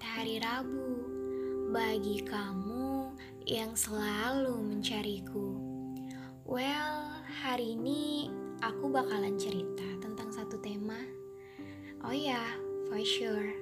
Selamat 0.00 0.16
hari 0.16 0.36
Rabu 0.40 0.92
bagi 1.76 2.16
kamu 2.24 3.12
yang 3.44 3.76
selalu 3.76 4.56
mencariku. 4.56 5.60
Well, 6.48 7.20
hari 7.28 7.76
ini 7.76 8.32
aku 8.64 8.88
bakalan 8.88 9.36
cerita 9.36 9.84
tentang 10.00 10.32
satu 10.32 10.56
tema. 10.64 10.96
Oh 12.00 12.16
ya, 12.16 12.40
for 12.88 12.96
sure. 13.04 13.52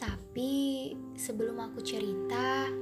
Tapi 0.00 0.96
sebelum 1.20 1.60
aku 1.60 1.84
cerita, 1.84 2.72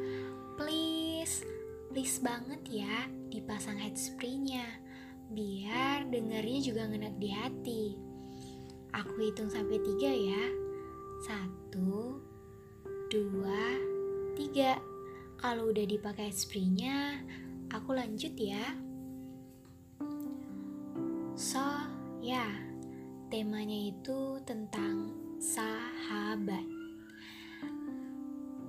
please, 0.55 1.43
please 1.91 2.23
banget 2.23 2.87
ya 2.87 3.11
dipasang 3.35 3.83
headspray-nya 3.83 4.79
biar 5.27 6.07
dengarnya 6.07 6.61
juga 6.63 6.87
ngenak 6.87 7.19
di 7.19 7.35
hati. 7.35 7.85
Aku 8.95 9.19
hitung 9.19 9.51
sampai 9.51 9.83
tiga 9.83 10.15
ya. 10.15 10.45
Satu, 11.27 12.30
dua, 13.11 13.75
tiga. 14.39 14.79
Kalau 15.35 15.75
udah 15.75 15.83
dipakai 15.83 16.31
spraynya, 16.31 17.19
aku 17.75 17.91
lanjut 17.91 18.31
ya. 18.39 18.63
So, 21.35 21.59
ya, 22.23 22.47
temanya 23.27 23.91
itu 23.91 24.39
tentang 24.47 25.11
sahabat. 25.43 26.63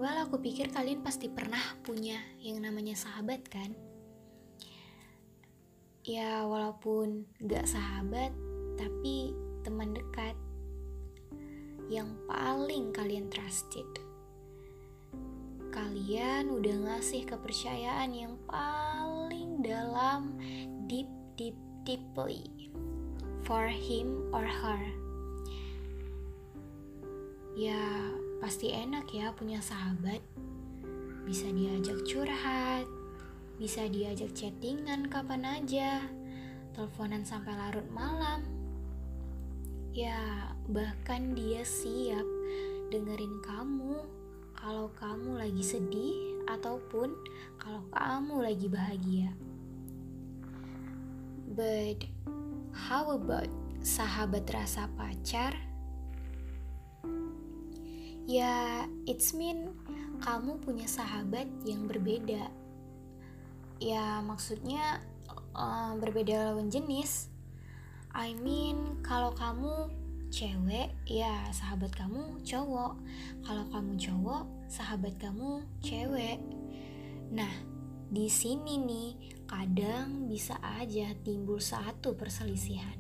Well, 0.02 0.26
aku 0.26 0.42
pikir 0.42 0.74
kalian 0.74 1.06
pasti 1.06 1.30
pernah 1.30 1.62
punya 1.86 2.18
yang 2.42 2.66
namanya 2.66 2.98
sahabat 2.98 3.46
kan? 3.46 3.78
Ya, 6.02 6.50
walaupun 6.50 7.30
gak 7.46 7.70
sahabat, 7.70 8.34
tapi 8.74 9.38
teman 9.62 9.94
dekat 9.94 10.34
yang 11.94 12.10
paling 12.26 12.90
kalian 12.90 13.30
trusted. 13.30 14.11
Kalian 15.92 16.56
udah 16.56 16.88
ngasih 16.88 17.28
kepercayaan 17.28 18.16
yang 18.16 18.40
paling 18.48 19.60
dalam, 19.60 20.40
deep, 20.88 21.12
deep, 21.36 21.60
deeply 21.84 22.48
for 23.44 23.68
him 23.68 24.24
or 24.32 24.48
her. 24.48 24.80
Ya, 27.60 28.08
pasti 28.40 28.72
enak 28.72 29.12
ya 29.12 29.36
punya 29.36 29.60
sahabat. 29.60 30.24
Bisa 31.28 31.52
diajak 31.52 32.08
curhat, 32.08 32.88
bisa 33.60 33.84
diajak 33.92 34.32
chattingan 34.32 35.12
kapan 35.12 35.44
aja, 35.44 36.08
teleponan 36.72 37.28
sampai 37.28 37.52
larut 37.52 37.92
malam. 37.92 38.48
Ya, 39.92 40.56
bahkan 40.72 41.36
dia 41.36 41.68
siap 41.68 42.24
dengerin 42.96 43.44
kamu 43.44 44.21
kalau 44.62 44.94
kamu 44.94 45.42
lagi 45.42 45.66
sedih 45.66 46.46
ataupun 46.46 47.18
kalau 47.58 47.82
kamu 47.90 48.46
lagi 48.46 48.68
bahagia. 48.70 49.34
But 51.50 52.06
how 52.70 53.18
about 53.18 53.50
sahabat 53.82 54.46
rasa 54.54 54.86
pacar? 54.94 55.58
Ya, 58.30 58.86
it's 59.10 59.34
mean 59.34 59.74
kamu 60.22 60.62
punya 60.62 60.86
sahabat 60.86 61.50
yang 61.66 61.90
berbeda. 61.90 62.54
Ya, 63.82 64.22
maksudnya 64.22 65.02
uh, 65.58 65.98
berbeda 65.98 66.54
lawan 66.54 66.70
jenis. 66.70 67.34
I 68.14 68.38
mean, 68.38 69.02
kalau 69.02 69.34
kamu 69.34 69.90
cewek, 70.32 70.96
ya 71.06 71.52
sahabat 71.52 71.92
kamu 71.92 72.40
cowok. 72.42 72.96
Kalau 73.44 73.66
kamu 73.70 74.00
cowok, 74.00 74.44
sahabat 74.72 75.14
kamu 75.20 75.68
cewek. 75.84 76.40
Nah, 77.36 77.52
di 78.08 78.32
sini 78.32 78.80
nih 78.80 79.10
kadang 79.46 80.32
bisa 80.32 80.56
aja 80.64 81.12
timbul 81.22 81.60
satu 81.60 82.16
perselisihan. 82.16 82.96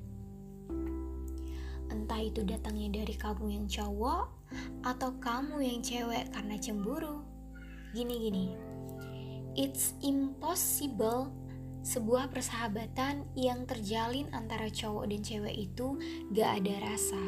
Entah 1.91 2.19
itu 2.19 2.43
datangnya 2.43 3.03
dari 3.03 3.15
kamu 3.15 3.55
yang 3.55 3.65
cowok 3.67 4.27
atau 4.83 5.15
kamu 5.19 5.63
yang 5.63 5.79
cewek 5.79 6.27
karena 6.35 6.55
cemburu. 6.59 7.23
Gini-gini. 7.95 8.55
It's 9.55 9.95
impossible 9.99 11.31
sebuah 11.81 12.29
persahabatan 12.29 13.25
yang 13.33 13.65
terjalin 13.65 14.29
antara 14.37 14.69
cowok 14.69 15.09
dan 15.09 15.21
cewek 15.25 15.55
itu 15.57 15.97
gak 16.29 16.61
ada 16.61 16.93
rasa. 16.93 17.23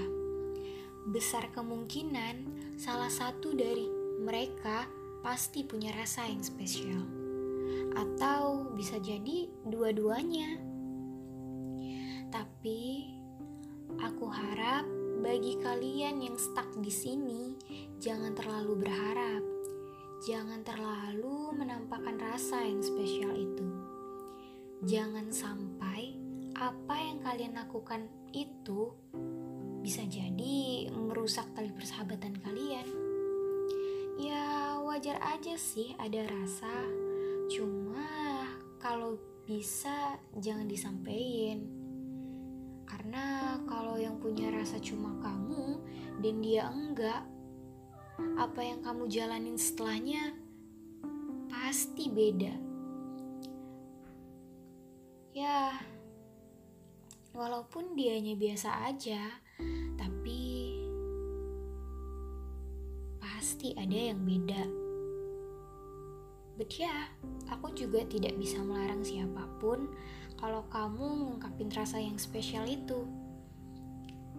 Besar 1.09 1.49
kemungkinan 1.51 2.35
salah 2.77 3.09
satu 3.09 3.51
dari 3.57 3.89
mereka 4.21 4.85
pasti 5.25 5.65
punya 5.65 5.89
rasa 5.97 6.29
yang 6.29 6.45
spesial. 6.45 7.01
Atau 7.97 8.73
bisa 8.77 9.01
jadi 9.01 9.49
dua-duanya. 9.65 10.61
Tapi 12.29 13.09
aku 14.01 14.25
harap 14.29 14.85
bagi 15.21 15.57
kalian 15.61 16.21
yang 16.21 16.37
stuck 16.37 16.69
di 16.77 16.93
sini 16.93 17.57
jangan 17.97 18.37
terlalu 18.37 18.85
berharap. 18.85 19.43
Jangan 20.23 20.63
terlalu 20.63 21.51
menampakkan 21.57 22.15
rasa 22.15 22.63
yang 22.63 22.79
spesial 22.79 23.35
itu 23.35 23.82
jangan 24.83 25.31
sampai 25.31 26.19
apa 26.59 26.95
yang 26.99 27.23
kalian 27.23 27.55
lakukan 27.55 28.03
itu 28.35 28.91
bisa 29.79 30.03
jadi 30.03 30.91
merusak 30.91 31.47
tali 31.55 31.71
persahabatan 31.71 32.35
kalian. 32.43 32.87
Ya, 34.19 34.77
wajar 34.83 35.19
aja 35.23 35.55
sih 35.55 35.95
ada 35.95 36.27
rasa, 36.27 36.71
cuma 37.47 38.43
kalau 38.79 39.15
bisa 39.47 40.19
jangan 40.39 40.67
disampaikan. 40.67 41.63
Karena 42.83 43.57
kalau 43.65 43.95
yang 43.95 44.19
punya 44.19 44.51
rasa 44.51 44.77
cuma 44.83 45.15
kamu 45.23 45.79
dan 46.19 46.35
dia 46.43 46.67
enggak, 46.69 47.23
apa 48.35 48.61
yang 48.61 48.83
kamu 48.83 49.07
jalanin 49.07 49.57
setelahnya 49.57 50.35
pasti 51.49 52.11
beda 52.11 52.72
ya 55.43 55.75
walaupun 57.35 57.99
dianya 57.99 58.31
biasa 58.39 58.87
aja 58.87 59.43
tapi 59.99 60.71
pasti 63.19 63.75
ada 63.75 64.13
yang 64.13 64.23
beda. 64.23 64.63
But 66.55 66.71
ya 66.79 66.87
yeah, 66.87 67.01
aku 67.51 67.75
juga 67.75 68.07
tidak 68.07 68.39
bisa 68.39 68.63
melarang 68.63 69.03
siapa 69.03 69.43
pun 69.59 69.91
kalau 70.39 70.63
kamu 70.71 71.03
ngungkapin 71.27 71.67
rasa 71.75 71.99
yang 71.99 72.15
spesial 72.15 72.63
itu. 72.63 73.03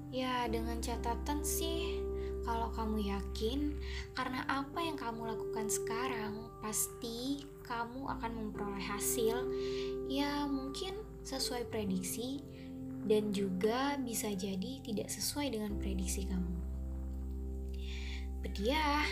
Ya 0.08 0.48
dengan 0.48 0.80
catatan 0.80 1.44
sih 1.44 2.00
kalau 2.44 2.68
kamu 2.76 3.10
yakin 3.10 3.74
karena 4.12 4.44
apa 4.46 4.78
yang 4.84 5.00
kamu 5.00 5.32
lakukan 5.32 5.66
sekarang 5.66 6.48
pasti 6.60 7.48
kamu 7.64 8.06
akan 8.06 8.32
memperoleh 8.36 8.84
hasil 8.84 9.48
ya 10.06 10.44
mungkin 10.44 10.94
sesuai 11.24 11.66
prediksi 11.72 12.44
dan 13.04 13.32
juga 13.32 14.00
bisa 14.00 14.32
jadi 14.32 14.80
tidak 14.80 15.08
sesuai 15.12 15.52
dengan 15.52 15.76
prediksi 15.76 16.24
kamu. 16.24 16.54
But 18.44 18.56
yeah, 18.60 19.04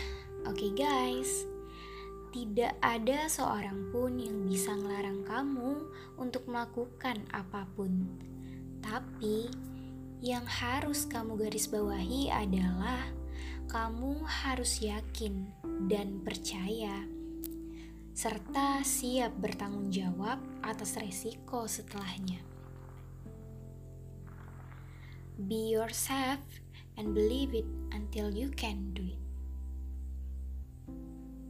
oke 0.45 0.57
okay 0.57 0.71
guys, 0.73 1.45
tidak 2.33 2.73
ada 2.81 3.29
seorang 3.29 3.93
pun 3.93 4.17
yang 4.17 4.45
bisa 4.49 4.73
melarang 4.77 5.21
kamu 5.25 5.85
untuk 6.17 6.45
melakukan 6.49 7.21
apa 7.33 7.65
pun. 7.77 8.09
Tapi 8.81 9.49
yang 10.21 10.45
harus 10.45 11.05
kamu 11.05 11.37
garis 11.37 11.69
bawahi 11.69 12.33
adalah 12.33 13.09
kamu 13.73 14.21
harus 14.21 14.85
yakin 14.85 15.49
dan 15.89 16.21
percaya 16.21 17.09
serta 18.13 18.85
siap 18.85 19.33
bertanggung 19.41 19.89
jawab 19.89 20.37
atas 20.61 20.93
resiko 21.01 21.65
setelahnya. 21.65 22.37
Be 25.49 25.73
yourself 25.73 26.45
and 27.01 27.17
believe 27.17 27.57
it 27.57 27.65
until 27.89 28.29
you 28.29 28.53
can 28.53 28.93
do 28.93 29.09
it. 29.09 29.23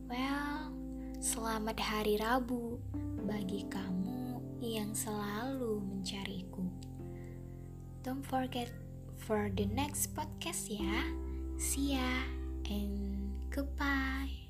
Well, 0.07 0.71
selamat 1.19 1.75
hari 1.83 2.23
Rabu 2.23 2.79
bagi 3.27 3.67
kamu 3.67 4.39
yang 4.63 4.95
selalu 4.95 5.83
mencariku. 5.83 6.63
Don't 8.07 8.23
forget 8.23 8.71
for 9.27 9.51
the 9.51 9.67
next 9.67 10.15
podcast 10.15 10.71
ya. 10.71 11.03
See 11.57 11.93
ya 11.93 12.11
and 12.69 13.31
goodbye. 13.49 14.42